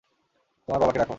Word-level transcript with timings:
তোমার 0.67 0.79
বাবাকে 0.81 0.99
ডাকো। 0.99 1.09